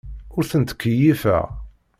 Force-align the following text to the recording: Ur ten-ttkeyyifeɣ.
Ur 0.35 0.43
ten-ttkeyyifeɣ. 0.51 1.45